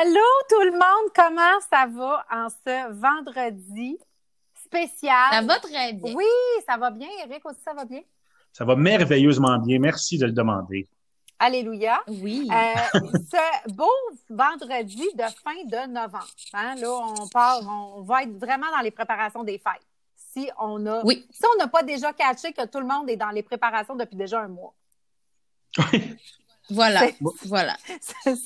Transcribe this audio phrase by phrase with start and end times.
[0.00, 3.98] Allô tout le monde, comment ça va en ce vendredi
[4.64, 5.30] spécial?
[5.32, 6.14] Ça va très bien.
[6.14, 6.24] Oui,
[6.68, 7.08] ça va bien.
[7.24, 8.02] Eric aussi, ça va bien?
[8.52, 9.78] Ça va merveilleusement bien.
[9.80, 10.86] Merci de le demander.
[11.38, 12.00] Alléluia.
[12.06, 12.48] Oui.
[12.52, 13.00] Euh,
[13.32, 13.90] ce beau
[14.28, 16.26] vendredi de fin de novembre.
[16.52, 19.86] Hein, là, on part, on va être vraiment dans les préparations des fêtes.
[20.16, 21.26] Si on a, Oui.
[21.30, 24.16] si on n'a pas déjà catché que tout le monde est dans les préparations depuis
[24.16, 24.74] déjà un mois.
[26.70, 27.00] Voilà.
[27.00, 27.76] C'est- Voilà.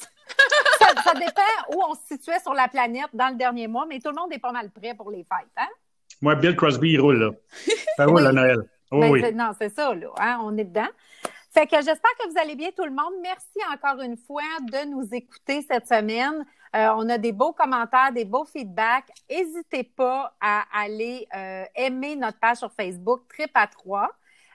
[0.79, 1.43] ça, ça dépend
[1.75, 4.33] où on se situait sur la planète dans le dernier mois, mais tout le monde
[4.33, 5.49] est pas mal prêt pour les fêtes.
[5.57, 5.69] Hein?
[6.21, 7.31] Moi, Bill Crosby, il roule, là.
[7.97, 8.27] Ça roule Oui.
[8.27, 8.59] à Noël.
[8.91, 9.33] Oh, Ben, oui.
[9.35, 10.09] Non, c'est ça, là.
[10.19, 10.89] hein, on est dedans.
[11.51, 13.13] Fait que j'espère que vous allez bien, tout le monde.
[13.23, 16.47] Merci encore une fois de nous écouter cette semaine.
[16.75, 19.11] Euh, on a des beaux commentaires, des beaux feedbacks.
[19.31, 24.09] N'hésitez pas à aller euh, aimer notre page sur Facebook, Trip à 3.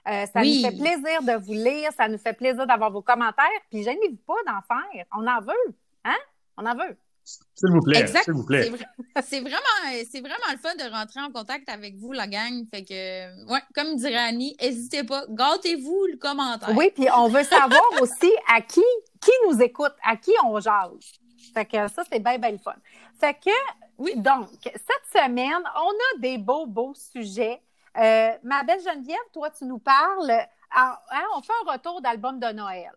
[0.06, 0.62] Euh, ça Oui.
[0.62, 3.44] nous fait plaisir de vous lire, ça nous fait plaisir d'avoir vos commentaires.
[3.70, 5.04] Puis gênez-vous pas d'en faire.
[5.16, 5.74] On en veut,
[6.04, 6.16] hein?
[6.56, 6.96] On en veut.
[7.24, 8.24] S'il vous plaît, Exact.
[8.24, 8.62] s'il vous plaît.
[8.64, 12.26] C'est vra- C'est vraiment, c'est vraiment le fun de rentrer en contact avec vous, la
[12.26, 12.64] gang.
[12.72, 16.74] Fait que, ouais, comme dirait Annie, n'hésitez pas, gâtez-vous le commentaire.
[16.74, 18.82] Oui, puis on veut savoir aussi à qui,
[19.20, 21.18] qui nous écoute, à qui on jase.
[21.52, 22.74] Fait que ça, c'est bien, bien le fun.
[23.20, 23.50] Fait que,
[23.98, 27.60] oui, donc, cette semaine, on a des beaux, beaux sujets.
[27.96, 30.46] Euh, ma belle Geneviève, toi, tu nous parles.
[30.70, 32.92] ah, hein, on fait un retour d'album de Noël.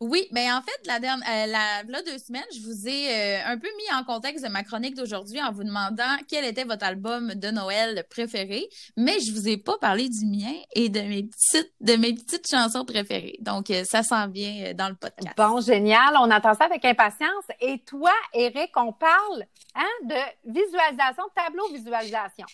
[0.00, 3.46] Oui, ben en fait, la dernière, euh, la, là, deux semaines, je vous ai euh,
[3.46, 6.84] un peu mis en contexte de ma chronique d'aujourd'hui en vous demandant quel était votre
[6.84, 11.22] album de Noël préféré, mais je vous ai pas parlé du mien et de mes
[11.22, 13.38] petites, de mes petites chansons préférées.
[13.40, 15.34] Donc, euh, ça s'en vient dans le podcast.
[15.34, 16.14] Bon, génial.
[16.20, 17.44] On attend ça avec impatience.
[17.60, 22.46] Et toi, Eric, on parle hein, de visualisation, tableau visualisation.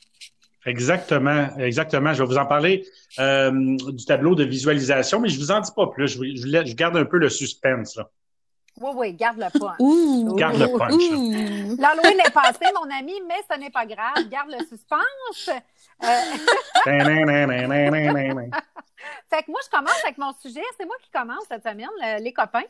[0.64, 2.12] Exactement, exactement.
[2.12, 2.86] Je vais vous en parler
[3.18, 6.08] euh, du tableau de visualisation, mais je vous en dis pas plus.
[6.08, 7.96] Je, je, je garde un peu le suspense.
[7.96, 8.08] Là.
[8.80, 9.76] Oui, oui, garde le punch.
[9.80, 10.34] Ouh!
[10.34, 11.78] Garde le punch.
[11.78, 14.28] L'Halloween est passé, mon ami, mais ce n'est pas grave.
[14.30, 15.50] Garde le suspense.
[16.02, 16.06] Euh.
[19.32, 20.62] Fait que moi, je commence avec mon sujet.
[20.78, 22.64] C'est moi qui commence cette semaine, le- les copains.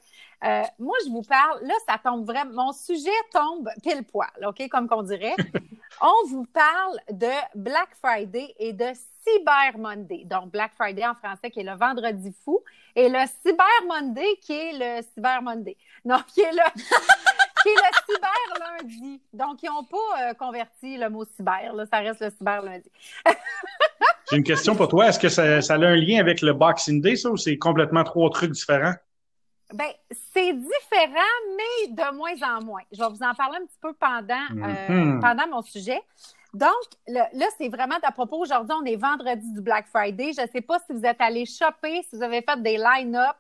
[0.45, 4.69] Euh, moi, je vous parle, là, ça tombe vraiment, mon sujet tombe pile poil, OK,
[4.69, 5.35] comme qu'on dirait.
[6.01, 8.87] On vous parle de Black Friday et de
[9.27, 10.23] Cyber Monday.
[10.25, 12.61] Donc, Black Friday en français, qui est le vendredi fou,
[12.97, 15.77] et le Cyber Monday, qui est le Cyber Monday.
[16.05, 16.71] Non, qui est le,
[17.63, 19.21] qui est le Cyber Lundi.
[19.33, 22.91] Donc, ils n'ont pas euh, converti le mot cyber, là, ça reste le Cyber Lundi.
[24.33, 25.09] J'ai une question pour toi.
[25.09, 28.03] Est-ce que ça, ça a un lien avec le Boxing Day, ça, ou c'est complètement
[28.03, 28.95] trois trucs différents?
[29.75, 29.91] Ben,
[30.35, 32.81] c'est différent, mais de moins en moins.
[32.91, 35.21] Je vais vous en parler un petit peu pendant, euh, Mhm.
[35.21, 36.01] pendant mon sujet.
[36.55, 36.71] Donc,
[37.09, 38.39] le- là, c'est vraiment à propos.
[38.39, 40.33] Aujourd'hui, on est vendredi du Black Friday.
[40.35, 43.37] Je ne sais pas si vous êtes allés shopper, si vous avez fait des line-up,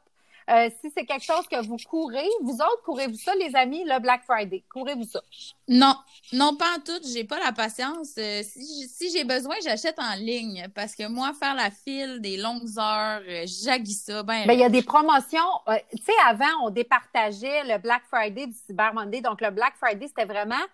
[0.50, 2.28] euh, si c'est quelque chose que vous courez.
[2.42, 4.64] Vous autres, courez-vous ça, les amis, le Black Friday?
[4.72, 5.20] Courez-vous ça?
[5.68, 5.94] Non,
[6.32, 7.00] non, pas en tout.
[7.12, 8.14] J'ai pas la patience.
[8.18, 10.66] Euh, si j'ai besoin, j'achète en ligne.
[10.74, 14.22] Parce que moi, faire la file des longues heures, euh, j'haïs ça.
[14.22, 15.38] Ben, il y a des promotions.
[15.68, 19.20] euh, tu sais, avant, on départageait le Black Friday du Cyber Monday.
[19.20, 20.64] Donc, le Black Friday, c'était vraiment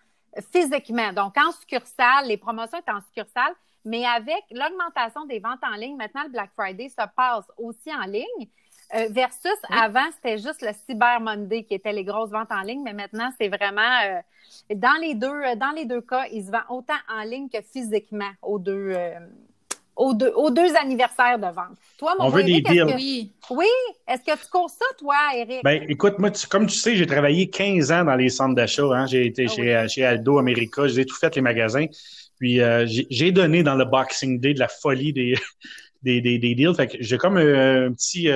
[0.53, 1.13] physiquement.
[1.13, 3.55] Donc, en succursale, les promotions étaient en succursale.
[3.85, 8.05] Mais avec l'augmentation des ventes en ligne, maintenant, le Black Friday se passe aussi en
[8.05, 8.49] ligne.
[8.95, 9.77] Euh, versus Oui.
[9.83, 12.83] avant, c'était juste le Cyber Monday qui était les grosses ventes en ligne.
[12.85, 14.21] Mais maintenant, c'est vraiment euh,
[14.75, 17.59] dans les deux, euh, dans les deux cas, ils se vendent autant en ligne que
[17.61, 19.19] physiquement aux deux, euh,
[19.97, 21.77] aux deux, aux deux anniversaires de vente.
[21.99, 22.93] Toi, mon On veut Eric, des est-ce deals.
[22.95, 23.33] que- oui.
[23.51, 23.67] oui,
[24.07, 25.63] est-ce que tu cours ça, toi, Eric?
[25.65, 28.85] Ben, écoute, moi, tu- comme tu sais, j'ai travaillé 15 ans dans les centres d'achat.
[28.85, 29.07] Hein.
[29.07, 30.87] J'ai été Ah chez, chez Aldo, America.
[30.87, 31.87] J'ai tout fait, les magasins.
[32.39, 35.35] Puis, euh, j'ai j'ai donné dans le Boxing Day de la folie des,
[36.05, 36.75] des, des, des deals.
[36.77, 38.31] Fait que j'ai comme euh, un petit...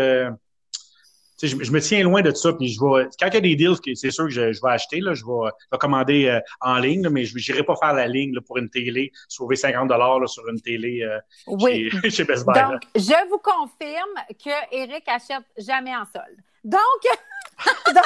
[1.48, 2.52] je, je me tiens loin de ça.
[2.52, 3.08] Puis, je vais...
[3.18, 5.00] Quand il y a des deals, c'est sûr que je, je vais acheter.
[5.00, 7.92] Là, je, vais, je vais commander euh, en ligne, là, mais je n'irai pas faire
[7.92, 11.90] la ligne là, pour une télé, sauver 50 là, sur une télé euh, oui.
[12.02, 12.54] chez, chez Best Buy.
[12.54, 12.68] là.
[12.72, 16.38] Donc, je vous confirme que Eric achète jamais en solde.
[16.64, 16.80] Donc,
[17.86, 18.04] donc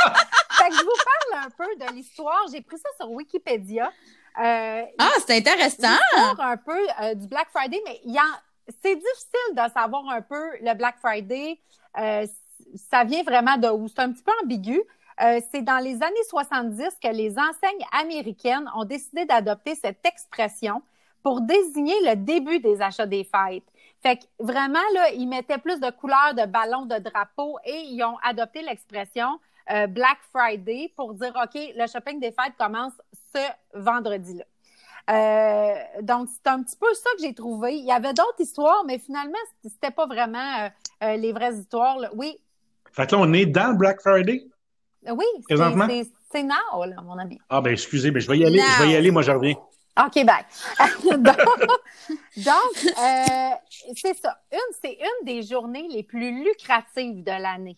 [0.51, 0.91] fait que je vous
[1.31, 2.45] parle un peu de l'histoire.
[2.53, 3.91] J'ai pris ça sur Wikipédia.
[4.39, 5.97] Euh, Ah, c'est intéressant.
[6.39, 8.01] un peu euh, du Black Friday, mais
[8.83, 11.59] c'est difficile de savoir un peu le Black Friday.
[11.99, 12.27] Euh,
[12.91, 13.89] ça vient vraiment de où?
[13.89, 14.81] C'est un petit peu ambigu.
[15.23, 20.83] Euh, c'est dans les années 70 que les enseignes américaines ont décidé d'adopter cette expression
[21.23, 23.65] pour désigner le début des achats des fêtes.
[24.03, 28.03] Fait que vraiment, là, ils mettaient plus de couleurs, de ballons, de drapeaux et ils
[28.05, 32.93] ont adopté l'expression euh, Black Friday pour dire, OK, le shopping des fêtes commence
[33.35, 33.41] ce
[33.75, 34.45] vendredi-là.
[35.09, 37.77] Euh, donc, c'est un petit peu ça que j'ai trouvé.
[37.77, 40.69] Il y avait d'autres histoires, mais finalement, c'était pas vraiment euh,
[41.05, 41.99] euh, les vraies histoires.
[41.99, 42.11] là.
[42.15, 42.39] Oui,
[42.97, 44.47] Fait que là, on est dans le Black Friday?
[45.09, 45.87] Oui, Présentement?
[45.89, 47.39] c'est- now, là, mon ami.
[47.49, 48.59] Ah, ben, excusez, mais je vais y aller.
[48.59, 48.65] Now.
[48.79, 49.55] Je vais y aller, moi, je reviens.
[49.99, 50.45] OK, bye.
[52.37, 53.51] donc, euh,
[53.97, 54.39] c'est ça.
[54.53, 57.77] Une, c'est une des journées les plus lucratives de l'année.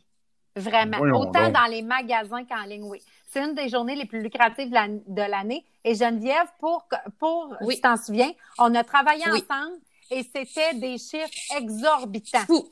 [0.57, 0.99] Vraiment.
[0.99, 1.53] Voyons Autant donc.
[1.53, 3.01] dans les magasins qu'en ligne, oui.
[3.29, 5.65] C'est une des journées les plus lucratives de la- de l'année.
[5.85, 6.89] Et Geneviève, pour,
[7.21, 7.77] pour Oui.
[7.77, 9.45] tu t'en souviens, on a travaillé Oui.
[9.49, 9.77] ensemble
[10.11, 12.39] et c'était des chiffres exorbitants.
[12.47, 12.69] Fou.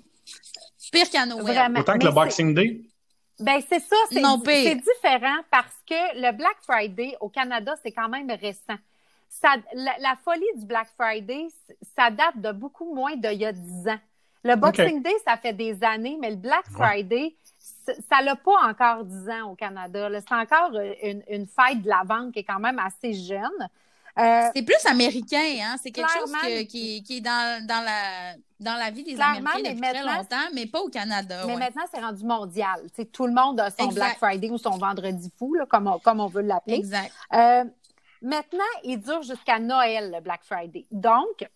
[0.92, 1.42] Pire qu'à Noël.
[1.44, 1.80] Vraiment.
[1.80, 2.80] Autant que Mais le c'est- Boxing Day.
[3.38, 8.30] Ben c'est ça, c'est différent parce que le Black Friday au Canada, c'est quand même
[8.30, 8.78] récent.
[9.28, 11.48] Ça, la, la folie du Black Friday,
[11.94, 13.98] ça date de beaucoup moins d'il y a 10 ans.
[14.42, 17.34] Le Boxing Day, ça fait des années, mais le Black Friday,
[18.08, 20.08] ça n'a pas encore 10 ans au Canada.
[20.20, 23.68] C'est encore euh, une, une fête de la vente qui est quand même assez jeune.
[24.18, 25.76] Euh, C'est plus américain, hein?
[25.82, 29.58] C'est quelque chose que- qui, qui est dans, dans, la, dans la vie des Américains
[29.58, 31.42] depuis très longtemps, mais pas au Canada.
[31.46, 31.58] Mais ouais.
[31.58, 32.80] maintenant, c'est rendu mondial.
[32.88, 33.94] Tu sais, tout le monde a son Exact.
[33.94, 36.76] Black Friday ou son vendredi fou, là, comme, on, comme on veut l'appeler.
[36.76, 37.12] Exact.
[37.34, 37.64] Euh,
[38.22, 40.86] maintenant, il dure jusqu'à Noël, le Black Friday.
[40.90, 41.46] Donc,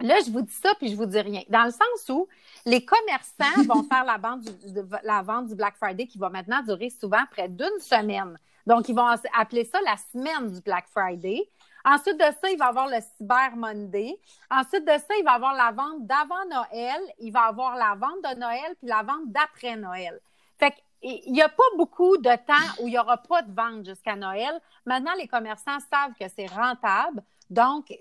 [0.00, 1.42] là, je vous dis ça, puis je vous dis rien.
[1.48, 2.28] Dans le sens où
[2.66, 6.30] les commerçants vont faire la, vente du, de- la vente du Black Friday qui va
[6.30, 8.38] maintenant durer souvent près d'une semaine.
[8.66, 9.06] Donc, ils vont
[9.38, 11.42] appeler ça la semaine du Black Friday.
[11.84, 14.18] Ensuite de ça, il va avoir le Cyber Monday.
[14.50, 17.00] Ensuite de ça, il va avoir la vente d'avant Noël.
[17.18, 20.18] Il va avoir la vente de Noël puis la vente d'après Noël.
[20.58, 20.76] Fait que,
[21.06, 24.16] il n'y a pas beaucoup de temps où il n'y aura pas de vente jusqu'à
[24.16, 24.58] Noël.
[24.86, 27.22] Maintenant, les commerçants savent que c'est rentable.
[27.50, 27.92] Donc,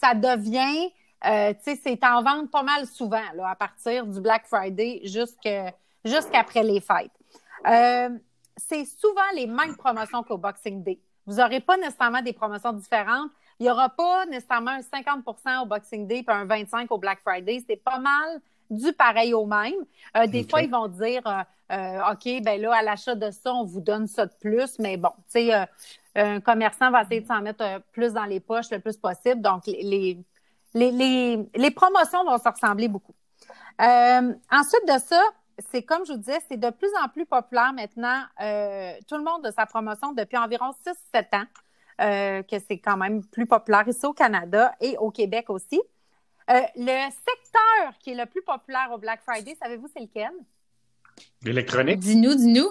[0.00, 0.92] ça devient,
[1.24, 5.02] euh, tu sais, c'est en vente pas mal souvent, là, à partir du Black Friday
[6.04, 7.10] jusqu'après les fêtes.
[7.66, 8.16] Euh,
[8.56, 11.00] c'est souvent les mêmes promotions qu'au Boxing Day.
[11.26, 13.30] Vous n'aurez pas nécessairement des promotions différentes.
[13.60, 17.20] Il n'y aura pas nécessairement un 50% au Boxing Day puis un 25 au Black
[17.20, 17.62] Friday.
[17.66, 18.40] C'est pas mal
[18.70, 19.74] du pareil au même.
[20.16, 21.42] Euh, des fois, ils vont dire euh,
[21.72, 24.78] euh, OK, ben là, à l'achat de ça, on vous donne ça de plus.
[24.78, 25.64] Mais bon, tu sais, euh,
[26.14, 29.40] un commerçant va essayer de s'en mettre euh, plus dans les poches le plus possible.
[29.40, 30.18] Donc, les,
[30.74, 33.14] les, les, les promotions vont se ressembler beaucoup.
[33.80, 35.22] Euh, ensuite de ça,
[35.70, 38.22] c'est comme je vous disais, c'est de plus en plus populaire maintenant.
[38.40, 40.72] Euh, tout le monde a sa promotion depuis environ
[41.14, 41.44] 6-7 ans,
[42.00, 45.80] euh, que c'est quand même plus populaire ici au Canada et au Québec aussi.
[46.50, 50.32] Euh, le secteur qui est le plus populaire au Black Friday, savez-vous c'est lequel?
[51.42, 51.98] L'électronique.
[52.00, 52.70] Dis-nous, dis-nous.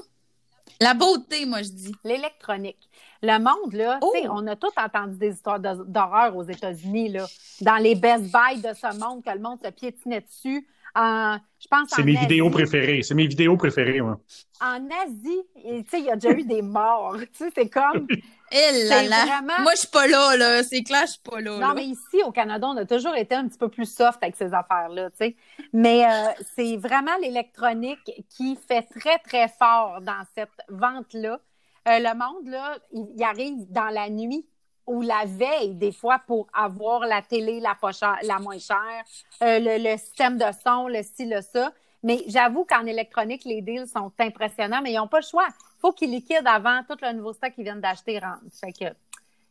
[0.79, 1.95] La beauté, moi, je dis.
[2.03, 2.89] L'électronique.
[3.21, 4.11] Le monde, là, Oh!
[4.15, 7.25] tu sais, on a tous entendu des histoires de- d'horreur aux États-Unis, là,
[7.61, 10.67] dans les Best Buy de ce monde, que le monde se piétinait dessus.
[10.95, 12.27] En, je pense C'est mes Asie.
[12.27, 13.01] vidéos préférées.
[13.03, 14.19] C'est mes vidéos préférées, moi.
[14.61, 17.15] En Asie, et, tu sais, il y a déjà eu des morts.
[17.19, 18.07] Tu sais, c'est comme.
[18.53, 19.25] Eh là C'est là.
[19.25, 20.61] vraiment- Moi, je suis pas là, là.
[20.63, 21.51] C'est clair, je suis pas là.
[21.51, 21.73] Non, là.
[21.73, 24.53] mais ici, au Canada, on a toujours été un petit peu plus soft avec ces
[24.53, 25.35] affaires-là, tu sais.
[25.71, 31.39] Mais euh, c'est vraiment l'électronique qui fait très, très fort dans cette vente-là.
[31.87, 34.45] Euh, le monde, là, il, il arrive dans la nuit
[34.87, 39.03] ou la veille, des fois, pour avoir la télé la, pas chère- la moins chère,
[39.43, 41.71] euh, le, le système de son, le ci, le ça.
[42.03, 45.45] Mais j'avoue qu'en électronique, les deals sont impressionnants, mais ils n'ont pas le choix.
[45.49, 48.41] Il faut qu'ils liquident avant tout le nouveau stock qu'ils viennent d'acheter rentre.
[48.59, 48.93] Fait que,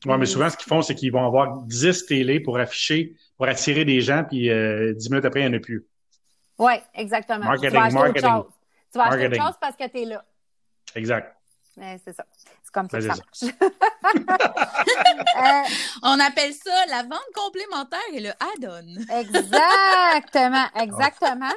[0.09, 3.47] Ouais, mais souvent, ce qu'ils font, c'est qu'ils vont avoir 10 télés pour afficher, pour
[3.47, 5.87] attirer des gens, puis euh, 10 minutes après, il n'y en a plus.
[6.59, 7.41] Oui, exactement.
[7.45, 8.31] Marketing, tu vas acheter marketing.
[8.31, 8.53] autre chose.
[8.93, 9.47] Tu vas acheter autre Marketing.
[9.47, 10.25] chose parce que tu es là.
[10.97, 11.37] Exact.
[12.05, 12.25] C'est ça.
[12.63, 13.73] C'est comme ça que Ben, ça c'est marche.
[15.37, 15.63] Euh,
[16.03, 19.19] On appelle ça la vente complémentaire et le add-on.
[19.21, 21.53] exactement, exactement.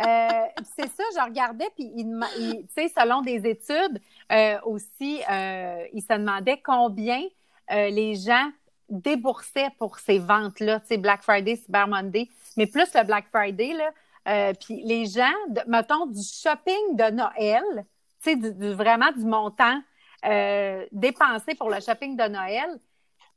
[0.00, 4.00] Euh, c'est ça, je regardais, puis il, il- tu sais, selon des études
[4.30, 7.22] euh, aussi, euh, il se demandait combien
[7.70, 8.50] euh, les gens
[8.90, 13.90] déboursaient pour ces ventes-là, Black Friday, Cyber Monday, mais plus le Black Friday, là.
[14.28, 17.84] Euh, puis les gens, de- mettons, du shopping de Noël,
[18.22, 19.80] sais, du- du- vraiment du montant
[20.24, 22.78] euh, dépensé pour le shopping de Noël,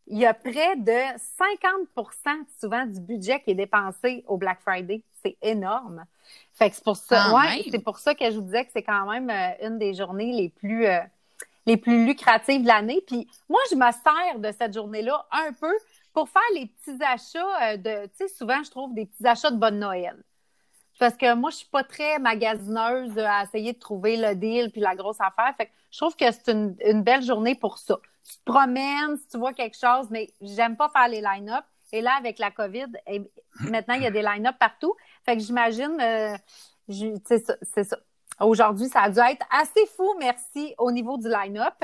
[0.08, 5.01] il y a près de 50% souvent du budget qui est dépensé au Black Friday.
[5.24, 6.06] C'est énorme.
[6.54, 8.84] Fait que c'est pour ça, ouais, c'est pour ça que je vous disais que c'est
[8.84, 11.00] quand même euh, une des journées les plus euh,
[11.65, 13.01] les plus lucratives de l'année.
[13.08, 15.74] Puis moi, je me sers de cette journée-là un peu
[16.13, 19.58] pour faire les petits achats de, tu sais, souvent je trouve des petits achats de
[19.58, 20.24] bonne Noël.
[21.00, 24.82] Parce que moi, je suis pas très magasineuse à essayer de trouver le deal puis
[24.82, 25.54] la grosse affaire.
[25.58, 27.98] Fait que je trouve que c'est une, une belle journée pour ça.
[28.24, 31.66] Tu te promènes, si tu vois quelque chose, mais j'aime pas faire les line-up.
[31.92, 33.22] Et là, avec la COVID, eh,
[33.60, 34.96] maintenant, il y a des line-up partout.
[35.24, 36.36] Fait que j'imagine, euh,
[37.25, 37.98] c'est ça.
[38.40, 41.75] Aujourd'hui, ça a dû être assez fou, merci, au niveau du line-up.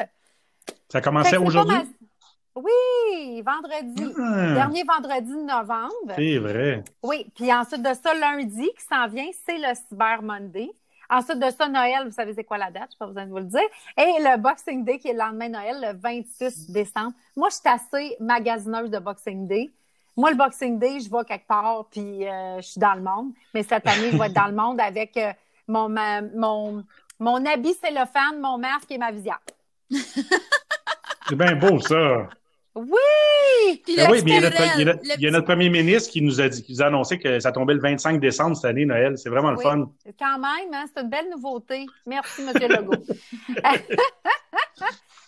[0.90, 1.78] Ça commençait pas aujourd'hui?
[2.56, 4.14] Oui, vendredi.
[4.20, 6.14] Ah, Dernier vendredi de novembre.
[6.16, 6.84] c'est vrai.
[7.02, 10.70] Oui, puis ensuite de ça, lundi qui s'en vient, c'est le Cyber Monday.
[11.10, 13.32] Ensuite de ça, Noël, vous savez c'est quoi la date, je n'ai pas besoin de
[13.32, 13.60] vous le dire.
[13.98, 17.12] Et le Boxing Day, qui est le lendemain de Noël, le 26 décembre.
[17.36, 19.70] Moi, je suis assez magasineuse de Boxing Day.
[20.16, 23.32] Moi, le Boxing Day, je vais quelque part, puis euh, je suis dans le monde.
[23.54, 25.32] Mais cette année, je vais être dans le monde avec euh,
[25.68, 26.84] mon, mon,
[27.20, 29.40] mon habit cellophane, mon masque et ma visière.
[29.90, 32.28] C'est bien beau, ça.
[32.76, 32.88] Oui!
[33.98, 34.44] Ben oui, mais il
[35.20, 37.52] y, a notre, premier ministre qui nous a dit, qui nous a annoncé que ça
[37.52, 39.18] tombait le 25 décembre cette année, Noël.
[39.18, 39.92] C'est vraiment le fun.
[40.18, 41.86] Quand même, hein, c'est une belle nouveauté.
[42.06, 42.54] Merci, M.
[42.54, 42.94] Legault.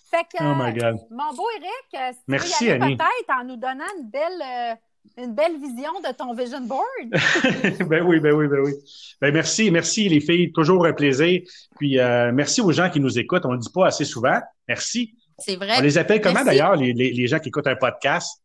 [0.09, 0.99] fait que, oh my God.
[1.11, 2.95] mon beau Eric, si Merci, tu Annie.
[2.95, 4.75] peut-être en nous donnant une belle, euh,
[5.23, 6.85] une belle vision de ton vision board.
[7.89, 8.71] ben oui, ben oui, ben oui.
[9.19, 11.41] Ben merci, merci les filles, toujours un plaisir.
[11.77, 13.45] Puis euh, merci aux gens qui nous écoutent.
[13.45, 14.39] On le dit pas assez souvent.
[14.67, 15.13] Merci.
[15.39, 15.77] C'est vrai.
[15.77, 18.41] On les appelle comment d'ailleurs, les, les, les, gens qui écoutent un podcast?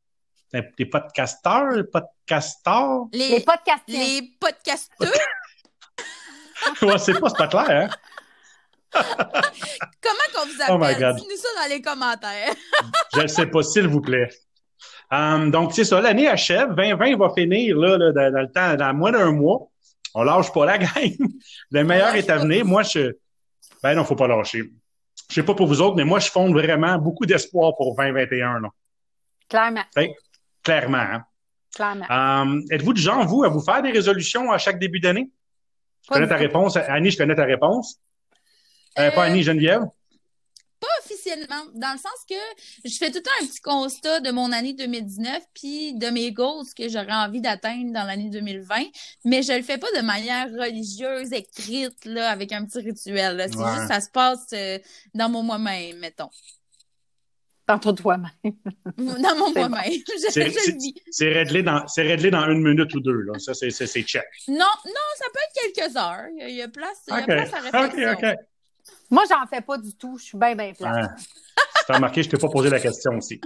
[0.53, 3.07] Des podcasteurs, podcasteurs?
[3.13, 3.83] Les, les podcasteurs.
[3.89, 5.13] Les podcasteurs?
[6.83, 7.89] ouais, c'est pas, c'est pas clair, hein?
[8.93, 10.97] Comment qu'on vous appelle?
[10.97, 11.17] Oh God.
[11.17, 12.55] Dites-nous ça dans les commentaires.
[13.15, 14.29] Je ne sais pas, s'il vous plaît.
[15.11, 16.75] Um, donc, c'est ça, l'année achève.
[16.75, 19.69] 2020 va finir là, là dans, le temps, dans moins d'un mois.
[20.15, 21.17] On lâche pas la gang.
[21.71, 22.65] le meilleur est à venir.
[22.65, 23.13] Moi, je.
[23.83, 24.65] Ben non, faut pas lâcher.
[25.31, 28.61] Je sais pas pour vous autres, mais moi, je fonde vraiment beaucoup d'espoir pour 2021.
[28.61, 28.69] Là.
[29.49, 29.85] Clairement.
[30.63, 30.99] Clairement.
[30.99, 31.25] Hein?
[31.75, 32.07] Clairement.
[32.11, 35.31] Um, êtes-vous du genre, vous, à vous faire des résolutions à chaque début d'année?
[36.05, 36.77] Je connais ta réponse.
[36.77, 38.01] Annie, je connais ta réponse.
[38.99, 39.83] Euh, pas Annie, Geneviève?
[41.19, 42.35] Officiellement, dans le sens que
[42.85, 46.33] je fais tout le temps un petit constat de mon année 2019 puis de mes
[46.33, 48.85] goals que j'aurais envie d'atteindre dans l'année 2020,
[49.25, 53.45] mais je le fais pas de manière religieuse, écrite, là, avec un petit rituel.
[53.51, 54.79] C'est juste ça se passe euh,
[55.15, 56.31] dans mon moi-même, mettons.
[57.67, 58.31] Dans ton toi-même.
[58.97, 59.93] dans mon moi-même.
[61.11, 63.21] C'est réglé, dans, réglé dans une minute ou deux.
[63.23, 63.39] Là.
[63.39, 64.25] Ça, c'est check.
[64.47, 66.29] Non, non, ça peut être quelques heures.
[66.49, 68.13] Il y a, place, il y a place à réflexion.
[68.13, 68.39] OK, OK.
[69.11, 70.19] Moi, j'en fais pas du tout.
[70.19, 71.11] Je suis bien, bien plate.
[71.87, 73.41] Tu as remarqué, je t'ai pas posé la question aussi.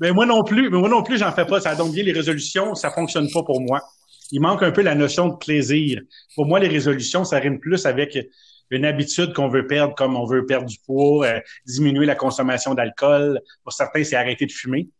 [0.00, 1.60] mais moi non plus, mais moi non plus, j'en fais pas.
[1.60, 3.80] Ça donne bien les résolutions, ça fonctionne pas pour moi.
[4.30, 6.02] Il manque un peu la notion de plaisir.
[6.34, 8.18] Pour moi, les résolutions, ça rime plus avec
[8.70, 12.74] une habitude qu'on veut perdre, comme on veut perdre du poids, euh, diminuer la consommation
[12.74, 13.40] d'alcool.
[13.64, 14.90] Pour certains, c'est arrêter de fumer.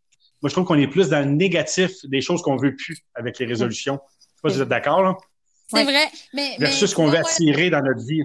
[0.40, 3.38] Moi, je trouve qu'on est plus dans le négatif des choses qu'on veut plus avec
[3.38, 3.98] les résolutions.
[4.08, 5.14] Je sais pas si vous êtes d'accord, là.
[5.68, 6.10] C'est vrai.
[6.32, 8.22] Mais, Versus ce qu'on veut attirer dans notre vie.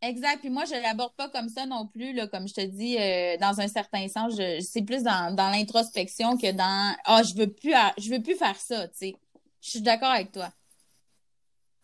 [0.00, 0.38] Exact.
[0.40, 3.36] Puis moi, je l'aborde pas comme ça non plus, là, comme je te dis, euh,
[3.40, 4.34] dans un certain sens.
[4.60, 8.56] C'est plus dans, dans l'introspection que dans Ah, je veux plus je veux plus faire
[8.56, 9.16] ça, tu sais.
[9.60, 10.48] Je suis d'accord avec toi.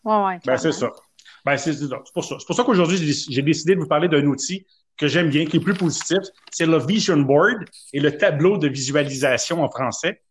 [0.04, 0.40] Ouais, ouais.
[0.44, 0.90] Ben, c'est ça.
[1.44, 1.76] Ben, c'est
[2.12, 2.36] pour ça.
[2.40, 2.96] C'est pour ça qu'aujourd'hui,
[3.30, 4.66] j'ai décidé de vous parler d'un outil
[4.96, 6.18] que j'aime bien, qui est plus positif.
[6.50, 10.22] C'est le Vision Board et le tableau de visualisation en français.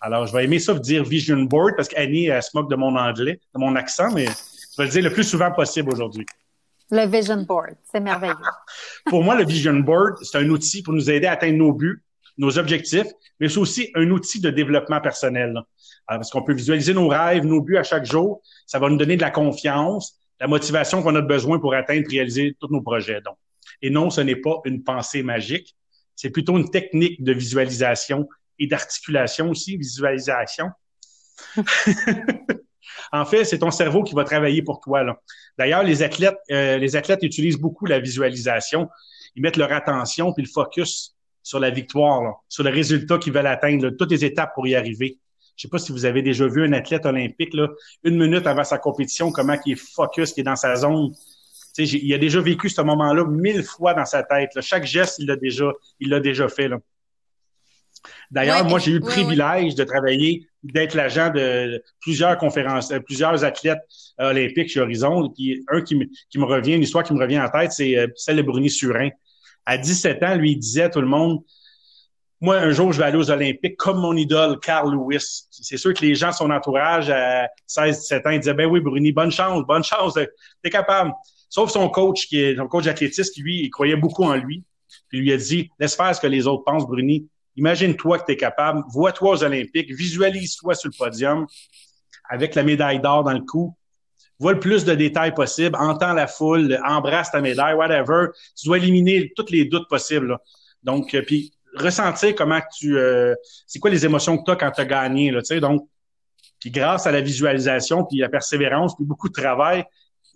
[0.00, 2.76] Alors, je vais aimer ça vous dire Vision Board parce qu'Annie elle se moque de
[2.76, 6.24] mon anglais, de mon accent, mais je vais le dire le plus souvent possible aujourd'hui.
[6.90, 8.34] Le Vision Board, c'est merveilleux.
[9.06, 12.02] pour moi, le Vision Board, c'est un outil pour nous aider à atteindre nos buts,
[12.38, 13.08] nos objectifs,
[13.40, 15.50] mais c'est aussi un outil de développement personnel.
[16.06, 18.40] Alors, parce qu'on peut visualiser nos rêves, nos buts à chaque jour.
[18.66, 22.16] Ça va nous donner de la confiance, la motivation qu'on a besoin pour atteindre et
[22.16, 23.20] réaliser tous nos projets.
[23.20, 23.36] Donc.
[23.82, 25.76] Et non, ce n'est pas une pensée magique.
[26.16, 28.28] C'est plutôt une technique de visualisation
[28.58, 30.70] et d'articulation aussi, visualisation.
[33.12, 35.04] en fait, c'est ton cerveau qui va travailler pour toi.
[35.56, 38.88] D'ailleurs, les athlètes, euh, les athlètes utilisent beaucoup la visualisation.
[39.36, 43.46] Ils mettent leur attention puis le focus sur la victoire, sur le résultat qu'ils veulent
[43.46, 45.18] atteindre, toutes les étapes pour y arriver.
[45.56, 47.68] Je sais pas si vous avez déjà vu un athlète olympique, là,
[48.04, 51.12] une minute avant sa compétition, comment il est focus, qui est dans sa zone.
[51.78, 54.50] il a déjà vécu ce moment-là mille fois dans sa tête.
[54.60, 56.68] Chaque geste, il l'a déjà, il l'a déjà fait.
[56.68, 56.78] Là.
[58.30, 63.44] D'ailleurs, moi, j'ai eu le privilège de travailler, d'être l'agent de plusieurs conférences, euh, plusieurs
[63.44, 63.78] athlètes
[64.20, 65.30] euh, olympiques chez Horizon.
[65.34, 67.96] Puis un qui me, qui me revient, une histoire qui me revient en tête, c'est
[67.96, 69.10] euh, celle de Bruni Surin.
[69.64, 71.40] À 17 ans, lui, il disait à tout le monde,
[72.40, 75.46] moi, un jour, je vais aller aux Olympiques comme mon idole, Carl Lewis.
[75.50, 78.80] C'est sûr que les gens, son entourage, à 16, 17 ans, ils disaient, ben oui,
[78.80, 80.16] Bruni, bonne chance, bonne chance,
[80.62, 81.12] t'es capable.
[81.48, 84.64] Sauf son coach, qui est son coach d'athlétisme, qui lui, il croyait beaucoup en lui.
[85.08, 87.28] Puis il lui a dit, laisse faire ce que les autres pensent, Bruni.
[87.58, 91.46] Imagine-toi que tu es capable, vois-toi aux Olympiques, visualise-toi sur le podium
[92.30, 93.74] avec la médaille d'or dans le cou.
[94.38, 98.26] Vois le plus de détails possible, entends la foule, embrasse ta médaille, whatever.
[98.56, 100.38] Tu dois éliminer tous les doutes possibles.
[100.84, 102.96] Donc, euh, puis ressentir comment tu...
[102.96, 103.34] Euh,
[103.66, 105.32] c'est quoi les émotions que tu as quand tu as gagné.
[105.32, 105.88] Là, donc,
[106.60, 109.84] puis grâce à la visualisation, puis la persévérance, puis beaucoup de travail,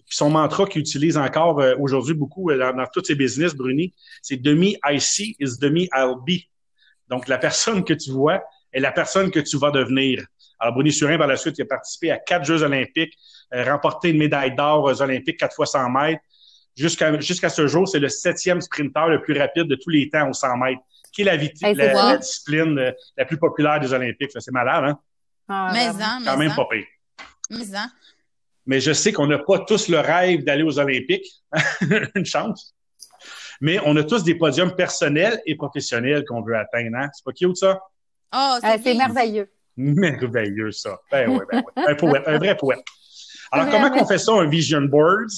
[0.05, 3.95] puis son mantra qu'il utilise encore euh, aujourd'hui beaucoup dans, dans tous ses business, Bruni,
[4.21, 6.41] c'est «Demi I see is demi I'll be».
[7.09, 8.43] Donc, la personne que tu vois
[8.73, 10.25] est la personne que tu vas devenir.
[10.59, 13.15] Alors, Bruni Surin, par la suite, il a participé à quatre Jeux olympiques,
[13.53, 16.23] euh, remporté une médaille d'or aux Olympiques quatre fois 100 mètres.
[16.75, 20.29] Jusqu'à jusqu'à ce jour, c'est le septième sprinter le plus rapide de tous les temps
[20.31, 20.81] aux 100 mètres,
[21.13, 24.31] qui est la, la, discipline euh, la plus populaire des Olympiques.
[24.39, 24.99] C'est malade, hein?
[25.49, 26.87] Ah, mais en, Quand même pas pire.
[27.51, 27.87] Mais en.
[28.65, 31.27] Mais je sais qu'on n'a pas tous le rêve d'aller aux Olympiques.
[32.15, 32.75] une chance.
[33.63, 36.97] Mais on a tous des podiums personnels et professionnels qu'on veut atteindre.
[36.97, 37.09] Hein?
[37.15, 37.81] C'est pas cute, ça?
[38.35, 39.51] Oh, c'est merveilleux.
[39.77, 40.99] Merveilleux, ça.
[41.11, 41.85] Ben oui, ben oui.
[41.87, 42.85] Un poète, un vrai poète.
[43.53, 45.31] Alors, comment on fait ça, un vision boards?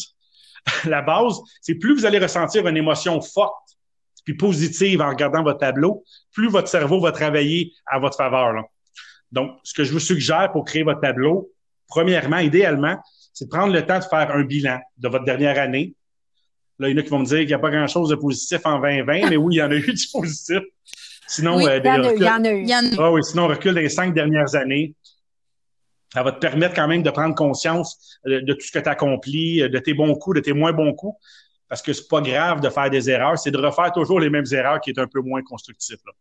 [0.86, 3.76] La base, c'est plus vous allez ressentir une émotion forte
[4.24, 6.02] puis positive en regardant votre tableau,
[6.32, 8.54] plus votre cerveau va travailler à votre faveur.
[8.54, 8.62] Là.
[9.30, 11.50] Donc, ce que je vous suggère pour créer votre tableau,
[11.88, 12.96] premièrement, idéalement,
[13.34, 15.94] c'est de prendre le temps de faire un bilan de votre dernière année.
[16.78, 18.16] Là, il y en a qui vont me dire qu'il n'y a pas grand-chose de
[18.16, 20.60] positif en 2020, mais oui, il y en a eu du positif.
[21.26, 22.16] Sinon, oui, euh, il, y en a, eu.
[22.16, 22.96] Il y en a eu.
[22.98, 24.94] Ah oui, sinon, on recule les cinq dernières années.
[26.12, 28.92] Ça va te permettre quand même de prendre conscience de, tout ce que tu as
[28.92, 31.16] accompli, de tes bons coups, de tes moins bons coups.
[31.68, 34.44] Parce que c'est pas grave de faire des erreurs, c'est de refaire toujours les mêmes
[34.52, 35.96] erreurs qui est un peu moins constructif.
[36.06, 36.12] Là.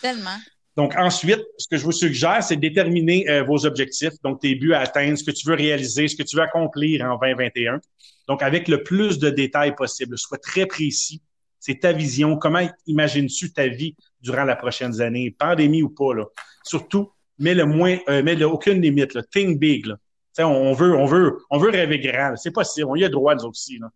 [0.00, 0.38] Tellement.
[0.78, 4.54] Donc, ensuite, ce que je vous suggère, c'est de déterminer euh, vos objectifs, donc tes
[4.54, 7.80] buts à atteindre, ce que tu veux réaliser, ce que tu veux accomplir en 2021.
[8.28, 10.16] Donc, avec le plus de détails possible.
[10.16, 11.20] Sois très précis.
[11.58, 12.36] C'est ta vision.
[12.36, 16.26] Comment imagines-tu ta vie durant la prochaine année, pandémie ou pas, là?
[16.62, 19.24] Surtout, mets le moins, euh, mets aucune limite, là.
[19.24, 19.96] Think big, là.
[20.38, 22.36] On, on veut, on veut, on veut rêver grand.
[22.36, 22.86] C'est possible.
[22.88, 23.88] On y a droit, nous aussi, là.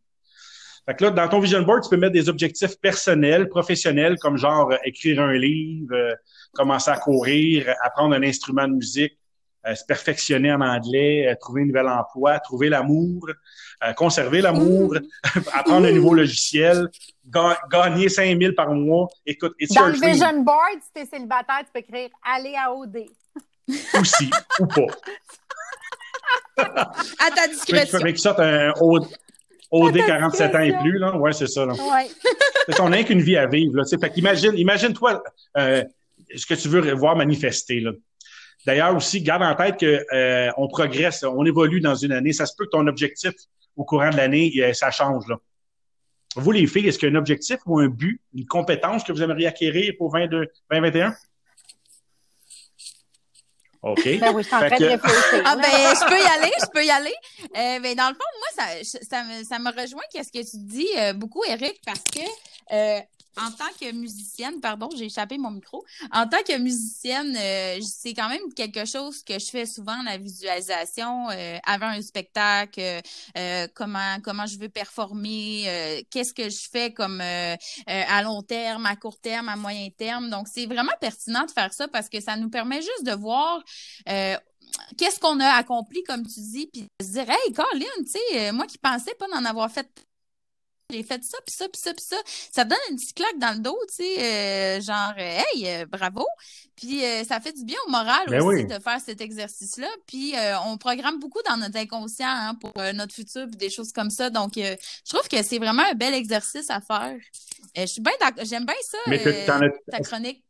[0.86, 4.36] Fait que là, dans ton vision board, tu peux mettre des objectifs personnels, professionnels, comme
[4.36, 6.14] genre euh, écrire un livre, euh,
[6.52, 9.16] commencer à courir, apprendre un instrument de musique,
[9.64, 13.28] euh, se perfectionner en anglais, trouver un nouvel emploi, trouver l'amour,
[13.96, 14.96] conserver l'amour,
[15.52, 16.88] apprendre un nouveau logiciel,
[17.70, 19.08] gagner 5 000 par mois.
[19.24, 23.06] Écoute, Dans le vision board, si t'es célibataire, tu peux écrire «aller à OD».
[24.00, 24.86] Aussi, ou pas.
[27.20, 27.98] à ta discrétion.
[28.00, 28.72] Tu peux ça un,
[29.72, 31.16] OD 47 ans et plus, là.
[31.16, 31.72] Ouais, c'est ça, là.
[31.72, 32.08] Ouais.
[32.80, 33.84] on n'a qu'une vie à vivre, là.
[33.84, 35.22] Fait qu'imagine, imagine-toi,
[35.56, 35.82] euh,
[36.36, 37.92] ce que tu veux voir manifester, là.
[38.64, 42.32] D'ailleurs, aussi, garde en tête que euh, on progresse, on évolue dans une année.
[42.32, 43.32] Ça se peut que ton objectif
[43.76, 45.26] au courant de l'année, ça change.
[45.26, 45.36] Là.
[46.36, 49.12] Vous, les filles, est-ce qu'il y a un objectif ou un but, une compétence que
[49.12, 51.14] vous aimeriez acquérir pour 2021?
[53.82, 54.04] OK.
[54.20, 55.42] Ben oui, je suis en train de réfléchir.
[55.44, 57.14] Ah, ben, je peux y aller, je peux y aller.
[57.42, 60.56] Euh, ben, dans le fond, moi, ça, ça, me, ça me rejoint qu'est-ce que tu
[60.58, 62.20] dis euh, beaucoup, Eric, parce que
[62.72, 63.00] euh,
[63.38, 65.84] en tant que musicienne, pardon, j'ai échappé mon micro.
[66.10, 70.18] En tant que musicienne, euh, c'est quand même quelque chose que je fais souvent, la
[70.18, 73.00] visualisation euh, avant un spectacle,
[73.38, 78.96] euh, comment comment je veux performer, qu'est-ce que je fais comme à long terme, à
[78.96, 80.30] court terme, à moyen terme.
[80.30, 83.62] Donc, c'est vraiment pertinent de faire ça parce que ça nous permet juste de voir
[84.04, 88.66] qu'est-ce qu'on a accompli, comme tu dis, puis se dire, hey, Colin, tu sais, moi
[88.66, 89.88] qui pensais pas d'en avoir fait
[90.92, 92.16] j'ai fait ça, puis ça, puis ça, puis ça.
[92.52, 95.66] Ça te donne une petite claque dans le dos, tu sais, euh, genre, euh, hey,
[95.66, 96.26] euh, bravo.
[96.76, 99.88] Puis ça fait du bien au moral ben aussi de faire cet exercice-là.
[100.06, 100.34] Puis
[100.66, 104.30] on programme beaucoup dans notre inconscient hein, pour notre futur, puis des choses comme ça.
[104.30, 104.76] Donc, je
[105.08, 107.14] trouve que c'est vraiment un bel exercice à faire.
[107.76, 110.42] je suis bien j'aime bien ça, ta chronique.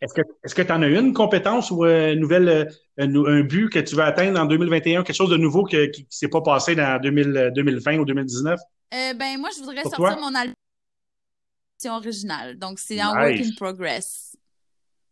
[0.00, 2.68] Est-ce que tu en as une compétence ou une nouvelle,
[2.98, 6.28] un, but que tu veux atteindre en 2021, quelque chose de nouveau qui ne s'est
[6.28, 8.58] pas passé dans 2020 ou 2019?
[8.92, 10.54] Euh, ben, moi, je voudrais sortir mon album
[11.86, 12.58] originale.
[12.58, 14.36] Donc, c'est en work in progress.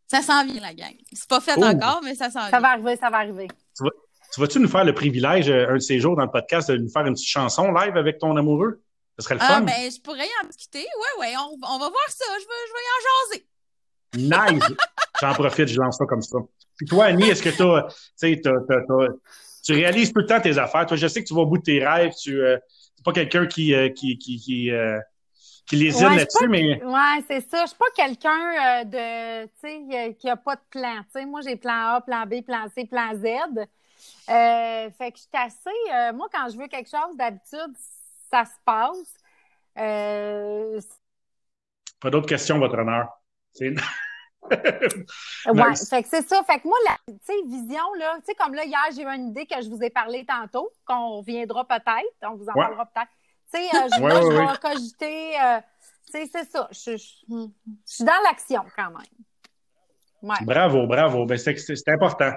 [0.06, 0.94] Ça s'en vient, la gang.
[1.12, 2.50] C'est pas fait encore, mais ça s'en vient.
[2.50, 3.48] Ça va arriver, ça va arriver.
[4.32, 6.70] Tu, vas, tu nous faire le privilège, euh, un de ces jours dans le podcast,
[6.70, 8.80] de nous faire une petite chanson live avec ton amoureux?
[9.18, 9.62] Ce serait le ah, fun.
[9.62, 10.78] ben, je pourrais y en discuter.
[10.78, 12.24] Ouais, ouais, on, on va voir ça.
[12.34, 14.58] Je vais, je vais y en jaser.
[14.58, 14.76] Nice!
[15.20, 16.38] J'en profite, je lance ça comme ça.
[16.76, 18.40] Puis toi, Annie, est-ce que tu sais,
[19.62, 20.86] tu réalises tout le temps tes affaires?
[20.86, 22.56] Toi, je sais que tu vas au bout de tes rêves, tu, euh,
[23.04, 24.98] pas quelqu'un qui, euh, qui, qui, qui, euh,
[25.66, 26.82] qui lésine là-dessus, mais.
[26.82, 27.62] Ouais, c'est ça.
[27.62, 31.02] Je suis pas quelqu'un euh, de, tu qui a pas de plan.
[31.26, 33.22] Moi, j'ai plan A, plan B, plan C, plan Z.
[34.26, 36.12] fait que je suis assez.
[36.14, 37.74] moi, quand je veux quelque chose, d'habitude,
[38.30, 39.14] ça se passe.
[42.00, 43.08] pas d'autres questions, votre honneur.
[45.46, 46.42] Ouais, fait que c'est ça.
[46.44, 46.96] Fait que moi, la
[47.46, 49.90] vision, là, tu sais, comme là, hier, j'ai eu une idée que je vous ai
[49.90, 53.10] parlé tantôt, qu'on reviendra peut-être, on vous en parlera peut-être.
[53.52, 55.58] Tu sais, euh, je, ouais, je vais cogiter, euh,
[56.06, 56.68] tu sais, c'est ça.
[56.70, 60.42] Je, suis dans l'action quand même.
[60.42, 61.24] Bravo, bravo.
[61.24, 62.32] Ben, c'est important.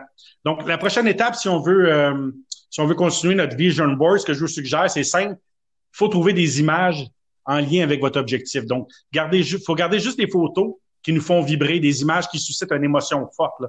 [0.45, 2.31] Donc, la prochaine étape, si on veut, euh,
[2.69, 5.35] si on veut continuer notre vision board, ce que je vous suggère, c'est simple.
[5.35, 7.05] Il faut trouver des images
[7.45, 8.65] en lien avec votre objectif.
[8.65, 12.71] Donc, il faut garder juste des photos qui nous font vibrer, des images qui suscitent
[12.71, 13.61] une émotion forte.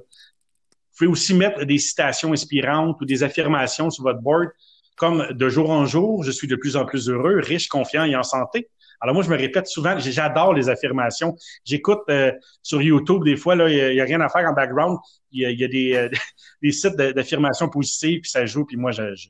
[0.97, 4.49] pouvez aussi mettre des citations inspirantes ou des affirmations sur votre board,
[4.95, 8.15] comme de jour en jour, je suis de plus en plus heureux, riche, confiant et
[8.15, 8.69] en santé.
[9.01, 11.35] Alors moi, je me répète souvent, j'adore les affirmations.
[11.65, 12.31] J'écoute euh,
[12.63, 14.97] sur YouTube des fois, là, il n'y a, rien à faire en background.
[15.31, 16.09] Il y a, des, euh,
[16.61, 19.27] des sites d'affirmations positives, puis ça joue, puis moi, je, je,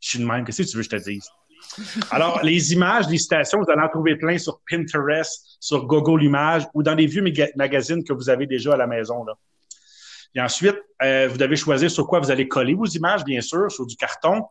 [0.00, 0.44] suis de même.
[0.44, 1.28] Qu'est-ce que tu veux que je te dise?
[2.10, 6.64] Alors, les images, les citations, vous allez en trouver plein sur Pinterest, sur Google Images
[6.74, 7.24] ou dans les vieux
[7.56, 9.24] magazines que vous avez déjà à la maison.
[9.24, 9.34] Là.
[10.34, 13.70] Et ensuite, euh, vous devez choisir sur quoi vous allez coller vos images, bien sûr,
[13.70, 14.44] sur du carton.